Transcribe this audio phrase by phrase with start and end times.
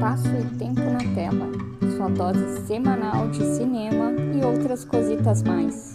[0.00, 1.46] Espaço e Tempo na Tela,
[1.94, 5.92] sua dose semanal de cinema e outras cositas mais.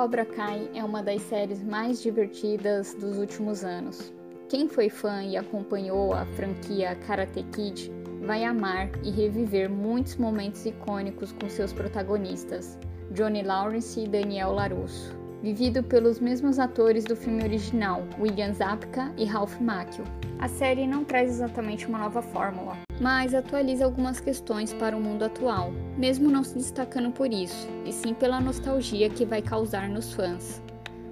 [0.00, 4.10] Cobra Kai é uma das séries mais divertidas dos últimos anos.
[4.48, 10.64] Quem foi fã e acompanhou a franquia Karate Kid vai amar e reviver muitos momentos
[10.64, 12.78] icônicos com seus protagonistas,
[13.10, 19.24] Johnny Lawrence e Daniel LaRusso, vivido pelos mesmos atores do filme original, William Zabka e
[19.24, 20.04] Ralph Macchio.
[20.38, 25.24] A série não traz exatamente uma nova fórmula, mas atualiza algumas questões para o mundo
[25.24, 30.12] atual, mesmo não se destacando por isso, e sim pela nostalgia que vai causar nos
[30.12, 30.62] fãs.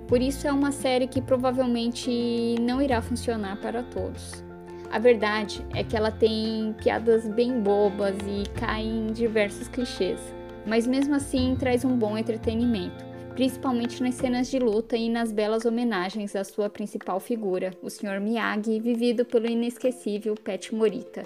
[0.06, 4.42] Por isso é uma série que provavelmente não irá funcionar para todos.
[4.90, 10.18] A verdade é que ela tem piadas bem bobas e cai em diversos clichês,
[10.66, 13.04] mas mesmo assim traz um bom entretenimento,
[13.38, 18.20] principalmente nas cenas de luta e nas belas homenagens à sua principal figura, o Sr.
[18.20, 21.22] Miyagi, vivido pelo inesquecível Pat Morita.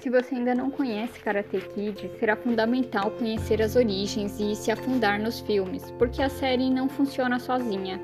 [0.00, 5.20] Se você ainda não conhece Karate Kid, será fundamental conhecer as origens e se afundar
[5.20, 8.00] nos filmes, porque a série não funciona sozinha.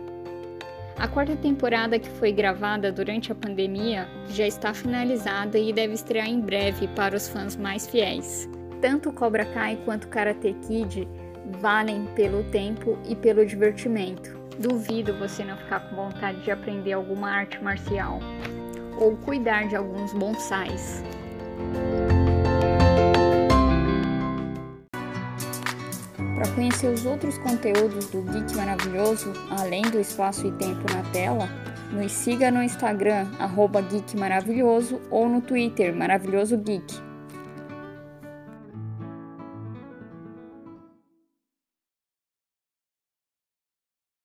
[0.98, 6.28] A quarta temporada, que foi gravada durante a pandemia, já está finalizada e deve estrear
[6.28, 8.46] em breve para os fãs mais fiéis.
[8.82, 11.08] Tanto Cobra Kai quanto Karate Kid
[11.60, 14.36] valem pelo tempo e pelo divertimento.
[14.58, 18.20] Duvido você não ficar com vontade de aprender alguma arte marcial
[18.98, 21.02] ou cuidar de alguns bonsais.
[26.34, 31.48] Para conhecer os outros conteúdos do Geek Maravilhoso, além do espaço e tempo na tela,
[31.92, 37.03] nos siga no Instagram, arroba Geek Maravilhoso, ou no Twitter, Maravilhoso Geek.